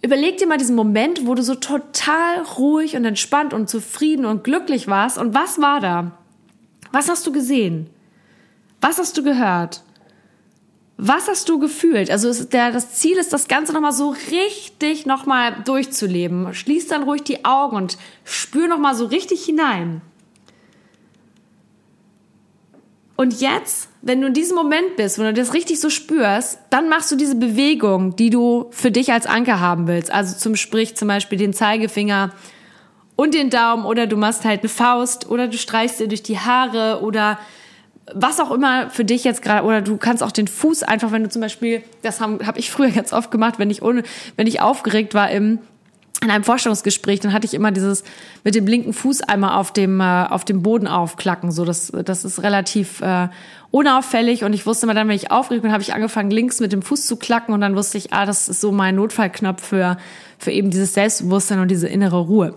überleg 0.01 0.38
dir 0.38 0.48
mal 0.48 0.57
diesen 0.57 0.75
Moment, 0.75 1.27
wo 1.27 1.36
du 1.36 1.44
so 1.44 1.53
total 1.53 2.41
ruhig 2.57 2.95
und 2.95 3.06
entspannt 3.06 3.53
und 3.53 3.69
zufrieden 3.69 4.25
und 4.25 4.44
glücklich 4.44 4.88
warst. 4.88 5.19
Und 5.19 5.36
was 5.36 5.62
war 5.62 5.80
da? 5.80 6.12
Was 6.95 7.09
hast 7.09 7.27
du 7.27 7.33
gesehen? 7.33 7.89
Was 8.80 9.00
hast 9.00 9.18
du 9.18 9.24
gehört? 9.24 9.83
Was 10.95 11.27
hast 11.27 11.50
du 11.50 11.59
gefühlt? 11.59 12.09
Also 12.09 12.45
der, 12.45 12.71
das 12.71 12.94
Ziel 12.94 13.18
ist, 13.18 13.33
das 13.33 13.50
Ganze 13.50 13.74
nochmal 13.74 13.92
so 13.92 14.15
richtig 14.31 15.06
nochmal 15.06 15.62
durchzuleben. 15.65 16.53
Schließ 16.53 16.88
dann 16.88 17.03
ruhig 17.03 17.24
die 17.24 17.44
Augen 17.44 17.75
und 17.75 17.97
spür 18.24 18.69
nochmal 18.69 18.95
so 18.95 19.07
richtig 19.07 19.44
hinein. 19.44 20.00
Und 23.18 23.41
jetzt, 23.41 23.89
wenn 24.01 24.22
du 24.22 24.27
in 24.27 24.34
diesem 24.34 24.55
Moment 24.55 24.96
bist, 24.96 25.20
wenn 25.20 25.25
du 25.25 25.34
das 25.34 25.53
richtig 25.53 25.81
so 25.81 25.89
spürst, 25.89 26.60
dann 26.70 26.88
machst 26.88 27.12
du 27.12 27.17
diese 27.17 27.36
Bewegung, 27.36 28.15
die 28.15 28.29
du 28.29 28.67
für 28.72 28.91
dich 28.91 29.12
als 29.12 29.25
Anker 29.25 29.60
haben 29.60 29.88
willst. 29.88 30.13
Also 30.13 30.38
zum 30.38 30.55
Sprich 30.55 30.96
zum 30.96 31.10
Beispiel 31.10 31.38
den 31.38 31.51
Zeigefinger 31.51 32.31
und 33.15 33.34
den 33.34 33.50
Daumen 33.50 33.86
oder 33.86 34.07
du 34.07 34.17
machst 34.17 34.45
halt 34.45 34.62
eine 34.62 34.69
Faust 34.69 35.29
oder 35.29 35.48
du 35.48 35.57
streichst 35.57 36.00
dir 36.00 36.07
durch 36.07 36.24
die 36.24 36.39
Haare 36.39 37.01
oder 37.01 37.39
was 38.13 38.39
auch 38.39 38.51
immer 38.51 38.89
für 38.89 39.05
dich 39.05 39.24
jetzt 39.24 39.41
gerade 39.41 39.65
oder 39.65 39.81
du 39.81 39.98
kannst 39.98 40.22
auch 40.22 40.31
den 40.31 40.48
Fuß 40.48 40.84
einfach, 40.84 41.12
wenn 41.12 41.24
du 41.24 41.29
zum 41.29 41.41
Beispiel, 41.41 41.81
das 42.03 42.22
habe 42.22 42.45
hab 42.45 42.57
ich 42.57 42.69
früher 42.69 42.91
ganz 42.91 43.13
oft 43.13 43.31
gemacht, 43.31 43.55
wenn 43.57 43.69
ich 43.69 43.81
ohne, 43.81 44.03
wenn 44.36 44.48
ich 44.48 44.62
aufgeregt 44.62 45.13
war 45.13 45.31
im 45.31 45.60
in 46.24 46.31
einem 46.31 46.45
Vorstellungsgespräch, 46.45 47.19
dann 47.19 47.34
hatte 47.34 47.45
ich 47.45 47.53
immer 47.53 47.72
dieses 47.72 48.03
mit 48.43 48.55
dem 48.55 48.65
linken 48.65 48.93
Fuß 48.93 49.22
einmal 49.22 49.60
auf 49.60 49.74
dem 49.74 50.00
äh, 50.00 50.25
auf 50.29 50.45
dem 50.45 50.63
Boden 50.63 50.88
aufklacken, 50.88 51.51
so 51.51 51.65
das 51.65 51.91
das 52.03 52.25
ist 52.25 52.41
relativ 52.41 53.01
äh, 53.01 53.27
unauffällig. 53.69 54.43
Und 54.43 54.53
ich 54.53 54.65
wusste 54.65 54.86
immer 54.86 54.93
dann, 54.93 55.07
wenn 55.07 55.15
ich 55.15 55.31
aufgeregt 55.31 55.63
bin, 55.63 55.74
habe 55.74 55.84
ich 55.84 55.93
angefangen 55.93 56.31
links 56.31 56.62
mit 56.62 56.72
dem 56.72 56.81
Fuß 56.81 57.05
zu 57.05 57.17
klacken. 57.17 57.53
Und 57.53 57.62
dann 57.62 57.75
wusste 57.75 57.98
ich, 57.98 58.13
ah, 58.13 58.25
das 58.25 58.48
ist 58.48 58.62
so 58.62 58.72
mein 58.72 58.95
Notfallknopf 58.95 59.62
für 59.62 59.98
für 60.39 60.51
eben 60.51 60.72
dieses 60.72 60.93
Selbstbewusstsein 60.93 61.60
und 61.60 61.69
diese 61.69 61.88
innere 61.88 62.19
Ruhe. 62.19 62.55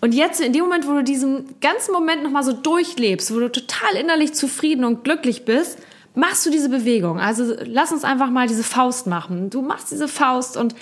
Und 0.00 0.14
jetzt 0.14 0.40
in 0.40 0.52
dem 0.52 0.62
Moment, 0.64 0.86
wo 0.86 0.92
du 0.92 1.02
diesen 1.02 1.60
ganzen 1.60 1.92
Moment 1.92 2.22
nochmal 2.22 2.44
so 2.44 2.52
durchlebst, 2.52 3.34
wo 3.34 3.40
du 3.40 3.50
total 3.50 3.96
innerlich 3.96 4.32
zufrieden 4.32 4.84
und 4.84 5.02
glücklich 5.02 5.44
bist, 5.44 5.78
machst 6.14 6.46
du 6.46 6.50
diese 6.50 6.68
Bewegung. 6.68 7.18
Also 7.18 7.56
lass 7.64 7.92
uns 7.92 8.04
einfach 8.04 8.30
mal 8.30 8.46
diese 8.46 8.64
Faust 8.64 9.06
machen. 9.06 9.50
Du 9.50 9.62
machst 9.62 9.90
diese 9.90 10.08
Faust 10.08 10.56
und 10.56 10.74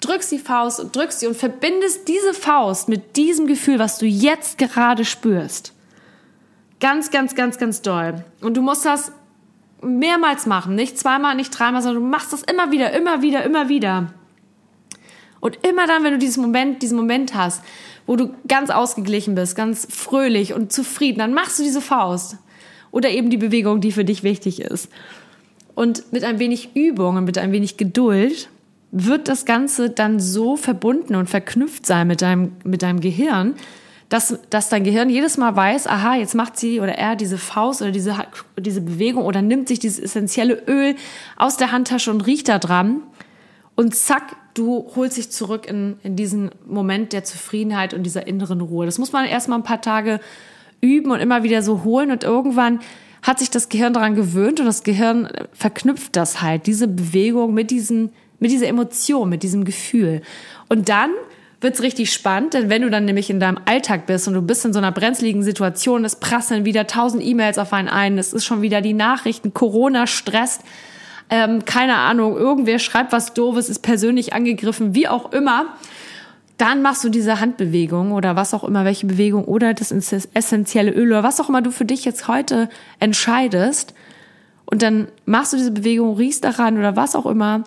drückst 0.00 0.30
die 0.32 0.38
Faust 0.38 0.80
und 0.80 0.94
drückst 0.94 1.20
sie 1.20 1.26
und 1.26 1.36
verbindest 1.36 2.08
diese 2.08 2.34
Faust 2.34 2.88
mit 2.88 3.16
diesem 3.16 3.46
Gefühl, 3.46 3.78
was 3.78 3.98
du 3.98 4.06
jetzt 4.06 4.58
gerade 4.58 5.04
spürst. 5.04 5.72
Ganz, 6.80 7.10
ganz, 7.10 7.34
ganz, 7.34 7.58
ganz 7.58 7.82
doll. 7.82 8.24
Und 8.40 8.56
du 8.56 8.62
musst 8.62 8.84
das 8.84 9.12
mehrmals 9.82 10.46
machen. 10.46 10.74
Nicht 10.74 10.98
zweimal, 10.98 11.34
nicht 11.34 11.50
dreimal, 11.50 11.82
sondern 11.82 12.02
du 12.02 12.08
machst 12.08 12.32
das 12.32 12.42
immer 12.42 12.70
wieder, 12.70 12.92
immer 12.92 13.22
wieder, 13.22 13.42
immer 13.44 13.68
wieder. 13.68 14.12
Und 15.40 15.58
immer 15.66 15.86
dann, 15.86 16.04
wenn 16.04 16.12
du 16.12 16.18
diesen 16.18 16.42
Moment, 16.42 16.82
diesen 16.82 16.96
Moment 16.96 17.34
hast, 17.34 17.62
wo 18.06 18.16
du 18.16 18.34
ganz 18.48 18.70
ausgeglichen 18.70 19.34
bist, 19.34 19.54
ganz 19.54 19.86
fröhlich 19.90 20.54
und 20.54 20.72
zufrieden, 20.72 21.18
dann 21.18 21.34
machst 21.34 21.58
du 21.58 21.62
diese 21.62 21.80
Faust. 21.80 22.38
Oder 22.90 23.10
eben 23.10 23.30
die 23.30 23.36
Bewegung, 23.36 23.80
die 23.80 23.92
für 23.92 24.04
dich 24.04 24.22
wichtig 24.22 24.60
ist. 24.60 24.88
Und 25.74 26.12
mit 26.12 26.24
ein 26.24 26.38
wenig 26.38 26.74
Übung 26.74 27.16
und 27.16 27.24
mit 27.24 27.38
ein 27.38 27.52
wenig 27.52 27.76
Geduld 27.76 28.48
wird 28.90 29.28
das 29.28 29.44
Ganze 29.44 29.90
dann 29.90 30.18
so 30.18 30.56
verbunden 30.56 31.14
und 31.14 31.28
verknüpft 31.28 31.86
sein 31.86 32.08
mit 32.08 32.22
deinem, 32.22 32.52
mit 32.64 32.82
deinem 32.82 33.00
Gehirn, 33.00 33.54
dass, 34.08 34.38
dass 34.48 34.70
dein 34.70 34.84
Gehirn 34.84 35.10
jedes 35.10 35.36
Mal 35.36 35.54
weiß, 35.54 35.86
aha, 35.86 36.16
jetzt 36.16 36.34
macht 36.34 36.56
sie 36.56 36.80
oder 36.80 36.94
er 36.94 37.14
diese 37.14 37.36
Faust 37.36 37.82
oder 37.82 37.90
diese, 37.90 38.16
diese 38.58 38.80
Bewegung 38.80 39.24
oder 39.24 39.42
nimmt 39.42 39.68
sich 39.68 39.78
dieses 39.78 39.98
essentielle 39.98 40.62
Öl 40.66 40.96
aus 41.36 41.58
der 41.58 41.72
Handtasche 41.72 42.10
und 42.10 42.22
riecht 42.22 42.48
da 42.48 42.58
dran. 42.58 43.02
Und 43.74 43.94
zack, 43.94 44.34
du 44.58 44.90
holst 44.96 45.16
dich 45.16 45.30
zurück 45.30 45.66
in, 45.66 45.96
in 46.02 46.16
diesen 46.16 46.50
Moment 46.66 47.12
der 47.12 47.24
Zufriedenheit 47.24 47.94
und 47.94 48.02
dieser 48.02 48.26
inneren 48.26 48.60
Ruhe. 48.60 48.86
Das 48.86 48.98
muss 48.98 49.12
man 49.12 49.24
erstmal 49.24 49.58
ein 49.58 49.64
paar 49.64 49.80
Tage 49.80 50.20
üben 50.80 51.10
und 51.10 51.20
immer 51.20 51.42
wieder 51.42 51.62
so 51.62 51.84
holen 51.84 52.10
und 52.10 52.24
irgendwann 52.24 52.80
hat 53.22 53.38
sich 53.38 53.50
das 53.50 53.68
Gehirn 53.68 53.92
daran 53.92 54.14
gewöhnt 54.14 54.60
und 54.60 54.66
das 54.66 54.82
Gehirn 54.82 55.28
verknüpft 55.52 56.14
das 56.16 56.40
halt, 56.40 56.66
diese 56.66 56.88
Bewegung 56.88 57.52
mit 57.52 57.70
diesem, 57.70 58.10
mit 58.38 58.50
dieser 58.50 58.68
Emotion, 58.68 59.28
mit 59.28 59.42
diesem 59.42 59.64
Gefühl. 59.64 60.22
Und 60.68 60.88
dann 60.88 61.10
wird's 61.60 61.82
richtig 61.82 62.12
spannend, 62.12 62.54
denn 62.54 62.70
wenn 62.70 62.82
du 62.82 62.90
dann 62.90 63.04
nämlich 63.04 63.30
in 63.30 63.40
deinem 63.40 63.58
Alltag 63.64 64.06
bist 64.06 64.28
und 64.28 64.34
du 64.34 64.42
bist 64.42 64.64
in 64.64 64.72
so 64.72 64.78
einer 64.78 64.92
brenzligen 64.92 65.42
Situation, 65.42 66.04
es 66.04 66.16
prasseln 66.16 66.64
wieder 66.64 66.86
tausend 66.86 67.24
E-Mails 67.24 67.58
auf 67.58 67.72
einen 67.72 67.88
ein, 67.88 68.18
es 68.18 68.32
ist 68.32 68.44
schon 68.44 68.62
wieder 68.62 68.80
die 68.80 68.92
Nachrichten, 68.92 69.52
Corona 69.52 70.06
stresst, 70.06 70.62
ähm, 71.30 71.64
keine 71.64 71.96
Ahnung, 71.96 72.36
irgendwer 72.36 72.78
schreibt 72.78 73.12
was 73.12 73.34
Doofes, 73.34 73.68
ist 73.68 73.80
persönlich 73.80 74.32
angegriffen, 74.32 74.94
wie 74.94 75.08
auch 75.08 75.32
immer, 75.32 75.66
dann 76.56 76.82
machst 76.82 77.04
du 77.04 77.08
diese 77.08 77.40
Handbewegung 77.40 78.12
oder 78.12 78.34
was 78.34 78.52
auch 78.52 78.64
immer, 78.64 78.84
welche 78.84 79.06
Bewegung 79.06 79.44
oder 79.44 79.74
das 79.74 79.92
essentielle 79.92 80.90
Öl 80.90 81.08
oder 81.08 81.22
was 81.22 81.40
auch 81.40 81.48
immer 81.48 81.62
du 81.62 81.70
für 81.70 81.84
dich 81.84 82.04
jetzt 82.04 82.26
heute 82.26 82.68
entscheidest. 82.98 83.94
Und 84.64 84.82
dann 84.82 85.08
machst 85.24 85.52
du 85.52 85.56
diese 85.56 85.70
Bewegung, 85.70 86.16
riechst 86.16 86.44
daran 86.44 86.76
oder 86.76 86.96
was 86.96 87.14
auch 87.14 87.26
immer 87.26 87.64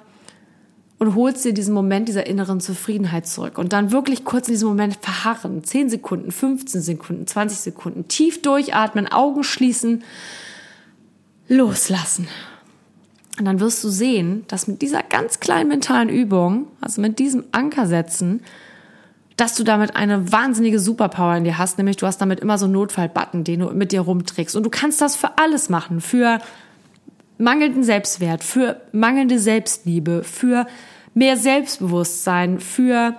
und 1.00 1.16
holst 1.16 1.46
dir 1.46 1.54
diesen 1.54 1.74
Moment 1.74 2.10
dieser 2.10 2.28
inneren 2.28 2.60
Zufriedenheit 2.60 3.26
zurück. 3.26 3.58
Und 3.58 3.74
dann 3.74 3.92
wirklich 3.92 4.24
kurz 4.24 4.50
in 4.50 4.54
diesem 4.54 4.70
Moment 4.70 4.98
verharren. 5.02 5.64
10 5.64 5.90
Sekunden, 5.90 6.32
15 6.32 6.82
Sekunden, 6.82 7.26
20 7.26 7.58
Sekunden. 7.58 8.08
Tief 8.08 8.42
durchatmen, 8.44 9.08
Augen 9.08 9.44
schließen, 9.44 10.04
loslassen. 11.48 12.28
Und 13.40 13.46
dann 13.46 13.60
wirst 13.60 13.84
du 13.84 13.90
sehen, 13.90 14.44
dass 14.48 14.68
mit 14.68 14.82
dieser 14.82 15.04
ganz 15.04 15.40
kleinen 15.40 15.70
mentalen 15.70 16.10
Übung, 16.10 16.68
also 16.82 17.02
mit 17.02 17.18
diesem 17.20 17.46
Anker 17.52 17.88
setzen, 17.88 18.42
dass 19.38 19.56
du 19.56 19.64
damit 19.64 19.96
eine 19.96 20.32
wahnsinnige 20.32 20.80
Superpower 20.80 21.36
in 21.36 21.46
dir 21.46 21.58
hast, 21.58 21.78
nämlich 21.78 21.98
du 21.98 22.06
hast 22.06 22.20
damit 22.20 22.42
immer 22.42 22.58
so 22.58 22.66
einen 22.66 22.74
Notfallbutton, 22.74 23.44
den 23.44 23.62
du 23.62 23.70
mit 23.72 23.92
dir 23.92 24.02
rumträgst. 24.02 24.56
Und 24.56 24.64
du 24.64 24.70
kannst 24.70 25.02
das 25.02 25.16
für 25.16 25.38
alles 25.38 25.70
machen, 25.70 26.02
für 26.02 26.40
mangelnden 27.38 27.84
Selbstwert, 27.84 28.44
für 28.44 28.82
mangelnde 28.92 29.40
Selbstliebe, 29.40 30.24
für 30.24 30.68
mehr 31.14 31.38
Selbstbewusstsein, 31.38 32.60
für 32.60 33.16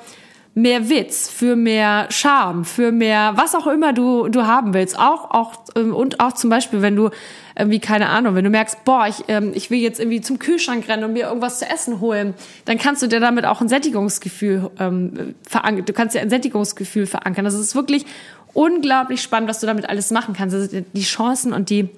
mehr 0.54 0.90
Witz, 0.90 1.28
für 1.30 1.56
mehr 1.56 2.08
Charme, 2.10 2.64
für 2.64 2.92
mehr 2.92 3.32
was 3.36 3.54
auch 3.54 3.66
immer 3.66 3.92
du 3.92 4.28
du 4.28 4.46
haben 4.46 4.74
willst. 4.74 4.98
Auch 4.98 5.30
auch 5.30 5.52
ähm, 5.76 5.94
und 5.94 6.20
auch 6.20 6.32
zum 6.32 6.50
Beispiel, 6.50 6.82
wenn 6.82 6.94
du 6.94 7.10
irgendwie 7.56 7.80
keine 7.80 8.08
Ahnung, 8.08 8.34
wenn 8.34 8.44
du 8.44 8.50
merkst, 8.50 8.84
boah, 8.84 9.06
ich 9.06 9.24
ähm, 9.28 9.52
ich 9.54 9.70
will 9.70 9.78
jetzt 9.78 9.98
irgendwie 9.98 10.20
zum 10.20 10.38
Kühlschrank 10.38 10.88
rennen 10.88 11.04
und 11.04 11.14
mir 11.14 11.26
irgendwas 11.26 11.58
zu 11.58 11.68
essen 11.68 12.00
holen, 12.00 12.34
dann 12.66 12.78
kannst 12.78 13.02
du 13.02 13.06
dir 13.06 13.20
damit 13.20 13.46
auch 13.46 13.60
ein 13.60 13.68
Sättigungsgefühl 13.68 14.70
ähm, 14.78 15.34
verankern. 15.48 15.86
Du 15.86 15.92
kannst 15.92 16.14
dir 16.14 16.20
ein 16.20 16.30
Sättigungsgefühl 16.30 17.06
verankern. 17.06 17.44
Das 17.44 17.54
ist 17.54 17.74
wirklich 17.74 18.04
unglaublich 18.52 19.22
spannend, 19.22 19.48
was 19.48 19.60
du 19.60 19.66
damit 19.66 19.88
alles 19.88 20.10
machen 20.10 20.34
kannst. 20.34 20.54
Also 20.54 20.82
die 20.92 21.02
Chancen 21.02 21.54
und 21.54 21.70
die 21.70 21.88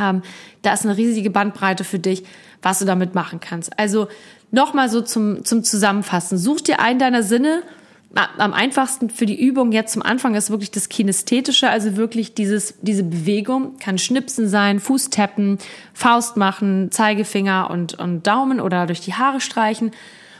ähm, 0.00 0.22
da 0.62 0.72
ist 0.72 0.86
eine 0.86 0.96
riesige 0.96 1.28
Bandbreite 1.28 1.84
für 1.84 1.98
dich, 1.98 2.24
was 2.62 2.78
du 2.78 2.86
damit 2.86 3.14
machen 3.14 3.40
kannst. 3.40 3.78
Also 3.78 4.08
nochmal 4.50 4.88
so 4.88 5.02
zum, 5.02 5.44
zum 5.44 5.64
Zusammenfassen. 5.64 6.38
Such 6.38 6.62
dir 6.62 6.80
einen 6.80 6.98
deiner 6.98 7.22
Sinne, 7.22 7.62
am 8.14 8.52
einfachsten 8.52 9.08
für 9.10 9.26
die 9.26 9.40
Übung 9.40 9.72
jetzt 9.72 9.92
zum 9.92 10.02
Anfang 10.02 10.34
ist 10.34 10.50
wirklich 10.50 10.70
das 10.70 10.88
Kinästhetische, 10.88 11.70
also 11.70 11.96
wirklich 11.96 12.34
dieses, 12.34 12.74
diese 12.82 13.04
Bewegung, 13.04 13.78
kann 13.78 13.98
Schnipsen 13.98 14.48
sein, 14.48 14.80
Fußtappen, 14.80 15.58
Faust 15.94 16.36
machen, 16.36 16.90
Zeigefinger 16.90 17.70
und, 17.70 17.94
und 17.98 18.26
Daumen 18.26 18.60
oder 18.60 18.86
durch 18.86 19.00
die 19.00 19.14
Haare 19.14 19.40
streichen. 19.40 19.92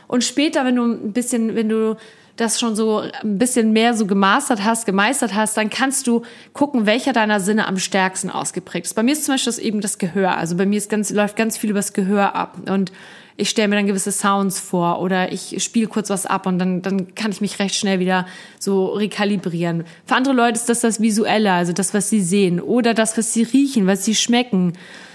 Und 0.06 0.24
später, 0.24 0.64
wenn 0.64 0.76
du 0.76 0.84
ein 0.84 1.12
bisschen, 1.12 1.54
wenn 1.54 1.70
du 1.70 1.96
das 2.36 2.58
schon 2.58 2.76
so 2.76 2.98
ein 2.98 3.38
bisschen 3.38 3.72
mehr 3.72 3.94
so 3.94 4.06
gemastert 4.06 4.64
hast, 4.64 4.86
gemeistert 4.86 5.34
hast, 5.34 5.56
dann 5.56 5.70
kannst 5.70 6.06
du 6.06 6.22
gucken, 6.52 6.86
welcher 6.86 7.12
deiner 7.12 7.40
Sinne 7.40 7.66
am 7.66 7.78
stärksten 7.78 8.30
ausgeprägt 8.30 8.86
ist. 8.86 8.94
Bei 8.94 9.02
mir 9.02 9.12
ist 9.12 9.24
zum 9.24 9.34
Beispiel 9.34 9.52
das 9.52 9.58
eben 9.58 9.80
das 9.80 9.98
Gehör. 9.98 10.36
Also 10.36 10.56
bei 10.56 10.66
mir 10.66 10.78
ist 10.78 10.90
ganz, 10.90 11.10
läuft 11.10 11.36
ganz 11.36 11.56
viel 11.56 11.70
übers 11.70 11.92
Gehör 11.92 12.34
ab. 12.34 12.56
Und 12.68 12.92
ich 13.36 13.48
stelle 13.48 13.68
mir 13.68 13.76
dann 13.76 13.86
gewisse 13.86 14.12
Sounds 14.12 14.60
vor 14.60 15.00
oder 15.00 15.32
ich 15.32 15.62
spiele 15.62 15.86
kurz 15.86 16.10
was 16.10 16.26
ab 16.26 16.46
und 16.46 16.58
dann, 16.58 16.82
dann 16.82 17.14
kann 17.14 17.30
ich 17.30 17.40
mich 17.40 17.58
recht 17.58 17.74
schnell 17.74 17.98
wieder 17.98 18.26
so 18.58 18.86
rekalibrieren. 18.86 19.84
Für 20.06 20.16
andere 20.16 20.34
Leute 20.34 20.58
ist 20.58 20.68
das 20.68 20.80
das 20.80 21.00
Visuelle, 21.00 21.52
also 21.52 21.72
das, 21.72 21.94
was 21.94 22.10
sie 22.10 22.20
sehen 22.20 22.60
oder 22.60 22.94
das, 22.94 23.16
was 23.16 23.32
sie 23.32 23.42
riechen, 23.42 23.86
was 23.86 24.04
sie 24.04 24.14
schmecken. 24.14 24.74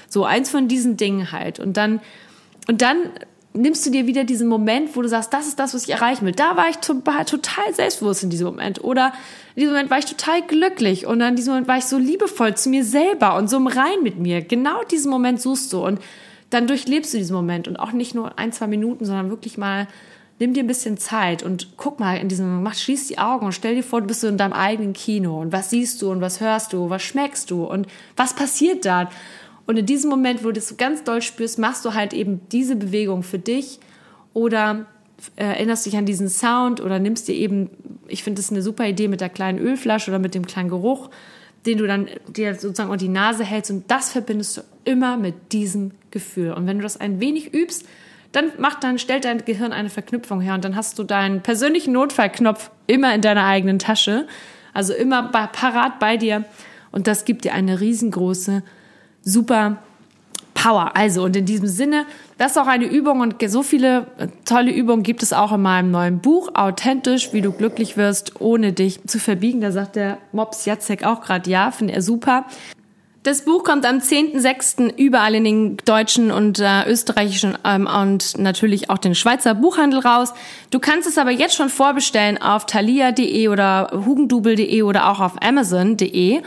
So 0.09 0.25
eins 0.25 0.49
von 0.49 0.67
diesen 0.67 0.97
Dingen 0.97 1.31
halt. 1.31 1.59
Und 1.59 1.77
dann, 1.77 1.99
und 2.67 2.81
dann 2.81 2.97
nimmst 3.57 3.85
du 3.85 3.89
dir 3.89 4.07
wieder 4.07 4.23
diesen 4.23 4.47
Moment, 4.47 4.95
wo 4.95 5.01
du 5.01 5.09
sagst, 5.09 5.33
das 5.33 5.47
ist 5.47 5.59
das, 5.59 5.73
was 5.73 5.83
ich 5.83 5.89
erreichen 5.89 6.25
will. 6.25 6.33
Da 6.33 6.55
war 6.55 6.69
ich 6.69 6.77
total 6.77 7.73
selbstbewusst 7.73 8.23
in 8.23 8.29
diesem 8.29 8.47
Moment. 8.47 8.83
Oder 8.83 9.13
in 9.55 9.61
diesem 9.61 9.73
Moment 9.73 9.89
war 9.89 9.99
ich 9.99 10.05
total 10.05 10.41
glücklich. 10.41 11.05
Und 11.05 11.21
in 11.21 11.35
diesem 11.35 11.53
Moment 11.53 11.67
war 11.67 11.77
ich 11.77 11.85
so 11.85 11.97
liebevoll 11.97 12.55
zu 12.55 12.69
mir 12.69 12.83
selber 12.83 13.35
und 13.35 13.49
so 13.49 13.57
im 13.57 13.67
Rein 13.67 14.03
mit 14.03 14.17
mir. 14.17 14.41
Genau 14.41 14.83
diesen 14.83 15.11
Moment 15.11 15.41
suchst 15.41 15.73
du. 15.73 15.83
Und 15.83 15.99
dann 16.49 16.67
durchlebst 16.67 17.13
du 17.13 17.17
diesen 17.17 17.35
Moment 17.35 17.67
und 17.67 17.77
auch 17.77 17.91
nicht 17.91 18.15
nur 18.15 18.37
ein, 18.39 18.51
zwei 18.51 18.67
Minuten, 18.67 19.05
sondern 19.05 19.29
wirklich 19.29 19.57
mal 19.57 19.87
nimm 20.39 20.53
dir 20.53 20.63
ein 20.63 20.67
bisschen 20.67 20.97
Zeit 20.97 21.41
und 21.41 21.69
guck 21.77 21.99
mal 21.99 22.17
in 22.17 22.29
diesem 22.29 22.53
Moment, 22.53 22.75
schließ 22.75 23.07
die 23.07 23.17
Augen 23.17 23.47
und 23.47 23.53
stell 23.53 23.75
dir 23.75 23.83
vor, 23.83 24.01
du 24.01 24.07
bist 24.07 24.21
so 24.21 24.27
in 24.27 24.37
deinem 24.37 24.53
eigenen 24.53 24.93
Kino 24.93 25.41
und 25.41 25.51
was 25.51 25.71
siehst 25.71 26.01
du 26.01 26.11
und 26.11 26.21
was 26.21 26.39
hörst 26.41 26.73
du, 26.73 26.89
was 26.89 27.01
schmeckst 27.01 27.49
du 27.49 27.63
und 27.63 27.87
was 28.15 28.35
passiert 28.35 28.85
da? 28.85 29.09
Und 29.65 29.77
in 29.77 29.85
diesem 29.85 30.09
Moment, 30.09 30.43
wo 30.43 30.47
du 30.47 30.53
das 30.53 30.67
so 30.67 30.75
ganz 30.75 31.03
doll 31.03 31.21
spürst, 31.21 31.57
machst 31.57 31.83
du 31.83 31.93
halt 31.93 32.13
eben 32.13 32.41
diese 32.51 32.75
Bewegung 32.75 33.23
für 33.23 33.39
dich 33.39 33.79
oder 34.33 34.85
äh, 35.35 35.43
erinnerst 35.43 35.87
dich 35.87 35.97
an 35.97 36.05
diesen 36.05 36.29
Sound 36.29 36.81
oder 36.81 36.99
nimmst 36.99 37.27
dir 37.27 37.35
eben, 37.35 37.71
ich 38.07 38.23
finde 38.23 38.39
das 38.39 38.51
eine 38.51 38.61
super 38.61 38.87
Idee 38.87 39.07
mit 39.07 39.21
der 39.21 39.29
kleinen 39.29 39.57
Ölflasche 39.57 40.11
oder 40.11 40.19
mit 40.19 40.35
dem 40.35 40.45
kleinen 40.45 40.69
Geruch 40.69 41.09
den 41.67 41.77
du 41.77 41.85
dann 41.85 42.07
dir 42.27 42.55
sozusagen 42.55 42.89
unter 42.89 43.03
die 43.03 43.11
Nase 43.11 43.43
hältst 43.43 43.71
und 43.71 43.91
das 43.91 44.11
verbindest 44.11 44.57
du 44.57 44.61
immer 44.85 45.17
mit 45.17 45.51
diesem 45.51 45.91
Gefühl. 46.17 46.51
Und 46.53 46.65
wenn 46.65 46.77
du 46.77 46.83
das 46.83 46.97
ein 46.97 47.19
wenig 47.19 47.53
übst, 47.53 47.85
dann 48.31 48.51
macht 48.57 48.83
dann 48.83 48.99
stellt 48.99 49.25
dein 49.25 49.45
Gehirn 49.45 49.71
eine 49.71 49.89
Verknüpfung 49.89 50.41
her 50.41 50.55
und 50.55 50.65
dann 50.65 50.75
hast 50.75 50.97
du 50.99 51.03
deinen 51.03 51.41
persönlichen 51.41 51.93
Notfallknopf 51.93 52.71
immer 52.87 53.13
in 53.13 53.21
deiner 53.21 53.45
eigenen 53.45 53.79
Tasche, 53.79 54.27
also 54.73 54.93
immer 54.93 55.23
parat 55.23 55.99
bei 55.99 56.17
dir 56.17 56.43
und 56.91 57.07
das 57.07 57.25
gibt 57.25 57.45
dir 57.45 57.53
eine 57.53 57.79
riesengroße 57.79 58.63
super 59.21 59.77
Power. 60.53 60.95
Also, 60.95 61.23
und 61.23 61.35
in 61.35 61.45
diesem 61.45 61.67
Sinne, 61.67 62.05
das 62.37 62.51
ist 62.51 62.57
auch 62.57 62.67
eine 62.67 62.85
Übung 62.85 63.19
und 63.19 63.35
so 63.47 63.61
viele 63.61 64.07
tolle 64.45 64.71
Übungen 64.71 65.03
gibt 65.03 65.21
es 65.21 65.31
auch 65.31 65.51
in 65.51 65.61
meinem 65.61 65.91
neuen 65.91 66.19
Buch, 66.19 66.49
Authentisch, 66.55 67.31
wie 67.33 67.41
du 67.41 67.51
glücklich 67.51 67.95
wirst, 67.95 68.41
ohne 68.41 68.73
dich 68.73 69.03
zu 69.05 69.19
verbiegen. 69.19 69.61
Da 69.61 69.71
sagt 69.71 69.95
der 69.95 70.17
Mops 70.31 70.65
Jacek 70.65 71.03
auch 71.03 71.21
gerade 71.21 71.49
ja, 71.49 71.71
finde 71.71 71.93
er 71.93 72.01
super. 72.01 72.45
Das 73.27 73.41
Buch 73.41 73.65
kommt 73.65 73.85
am 73.85 73.97
10.06. 73.97 74.95
überall 74.95 75.35
in 75.35 75.43
den 75.43 75.77
deutschen 75.83 76.31
und 76.31 76.59
äh, 76.59 76.89
österreichischen 76.89 77.57
ähm, 77.65 77.85
und 77.85 78.37
natürlich 78.37 78.89
auch 78.89 78.99
den 78.99 79.15
Schweizer 79.15 79.53
Buchhandel 79.53 79.99
raus. 79.99 80.33
Du 80.69 80.79
kannst 80.79 81.09
es 81.09 81.17
aber 81.17 81.31
jetzt 81.31 81.53
schon 81.53 81.67
vorbestellen 81.67 82.41
auf 82.41 82.65
thalia.de 82.67 83.49
oder 83.49 83.91
hugendubel.de 84.05 84.81
oder 84.81 85.11
auch 85.11 85.19
auf 85.19 85.33
amazon.de. 85.41 86.41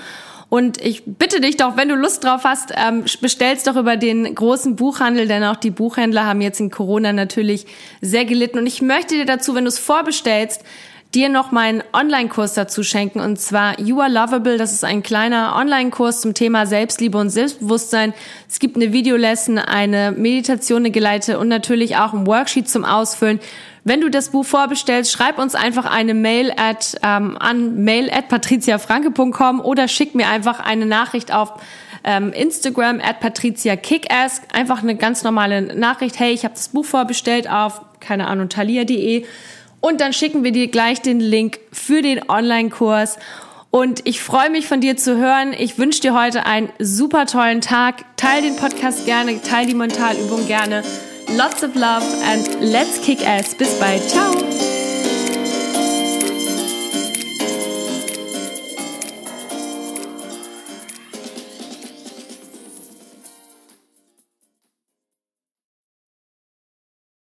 Und 0.48 0.80
ich 0.80 1.02
bitte 1.04 1.42
dich 1.42 1.58
doch, 1.58 1.76
wenn 1.76 1.90
du 1.90 1.96
Lust 1.96 2.24
drauf 2.24 2.44
hast, 2.44 2.72
ähm, 2.74 3.04
bestellst 3.20 3.66
doch 3.66 3.76
über 3.76 3.98
den 3.98 4.34
großen 4.34 4.74
Buchhandel, 4.76 5.28
denn 5.28 5.44
auch 5.44 5.56
die 5.56 5.70
Buchhändler 5.70 6.24
haben 6.24 6.40
jetzt 6.40 6.60
in 6.60 6.70
Corona 6.70 7.12
natürlich 7.12 7.66
sehr 8.00 8.24
gelitten. 8.24 8.58
Und 8.58 8.66
ich 8.66 8.80
möchte 8.80 9.16
dir 9.16 9.26
dazu, 9.26 9.54
wenn 9.54 9.64
du 9.64 9.68
es 9.68 9.78
vorbestellst, 9.78 10.64
dir 11.14 11.28
noch 11.28 11.50
meinen 11.50 11.82
Online-Kurs 11.92 12.54
dazu 12.54 12.84
schenken 12.84 13.20
und 13.20 13.40
zwar 13.40 13.80
You 13.80 14.00
Are 14.00 14.10
Lovable. 14.10 14.58
Das 14.58 14.72
ist 14.72 14.84
ein 14.84 15.02
kleiner 15.02 15.56
Online-Kurs 15.56 16.20
zum 16.20 16.34
Thema 16.34 16.66
Selbstliebe 16.66 17.18
und 17.18 17.30
Selbstbewusstsein. 17.30 18.14
Es 18.48 18.60
gibt 18.60 18.76
eine 18.76 18.92
Videolesson, 18.92 19.58
eine 19.58 20.12
Meditation, 20.12 20.78
eine 20.78 20.92
Geleite 20.92 21.38
und 21.38 21.48
natürlich 21.48 21.96
auch 21.96 22.12
ein 22.12 22.26
Worksheet 22.26 22.68
zum 22.68 22.84
Ausfüllen. 22.84 23.40
Wenn 23.82 24.00
du 24.00 24.10
das 24.10 24.28
Buch 24.28 24.44
vorbestellst, 24.44 25.10
schreib 25.10 25.38
uns 25.38 25.54
einfach 25.54 25.86
eine 25.86 26.14
Mail 26.14 26.52
at, 26.56 26.96
ähm, 27.02 27.36
an 27.38 27.82
mail 27.82 28.10
at 28.10 28.28
patriziafranke.com 28.28 29.60
oder 29.60 29.88
schick 29.88 30.14
mir 30.14 30.28
einfach 30.28 30.60
eine 30.60 30.86
Nachricht 30.86 31.32
auf 31.32 31.54
ähm, 32.04 32.32
Instagram 32.32 33.00
at 33.00 33.20
patriziakickass. 33.20 34.42
Einfach 34.52 34.82
eine 34.82 34.94
ganz 34.96 35.24
normale 35.24 35.74
Nachricht. 35.74 36.20
Hey, 36.20 36.32
ich 36.32 36.44
habe 36.44 36.54
das 36.54 36.68
Buch 36.68 36.84
vorbestellt 36.84 37.50
auf, 37.50 37.80
keine 38.00 38.28
Ahnung, 38.28 38.48
thalia.de. 38.48 39.24
Und 39.80 40.00
dann 40.00 40.12
schicken 40.12 40.44
wir 40.44 40.52
dir 40.52 40.68
gleich 40.68 41.00
den 41.00 41.20
Link 41.20 41.58
für 41.72 42.02
den 42.02 42.28
Online-Kurs. 42.28 43.18
Und 43.70 44.06
ich 44.06 44.20
freue 44.20 44.50
mich 44.50 44.66
von 44.66 44.80
dir 44.80 44.96
zu 44.96 45.16
hören. 45.16 45.54
Ich 45.56 45.78
wünsche 45.78 46.00
dir 46.00 46.14
heute 46.14 46.44
einen 46.44 46.70
super 46.78 47.26
tollen 47.26 47.60
Tag. 47.60 48.04
Teil 48.16 48.42
den 48.42 48.56
Podcast 48.56 49.06
gerne, 49.06 49.40
teil 49.42 49.66
die 49.66 49.74
Mentalübung 49.74 50.46
gerne. 50.46 50.82
Lots 51.36 51.62
of 51.62 51.74
love 51.76 52.04
and 52.26 52.60
let's 52.60 53.00
kick 53.00 53.26
ass. 53.26 53.54
Bis 53.54 53.78
bald. 53.78 54.02
Ciao. 54.08 54.79